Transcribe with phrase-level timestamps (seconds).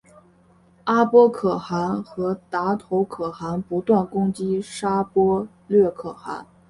[0.85, 6.43] 阿波可汗和达头可汗不断攻击沙钵略可汗。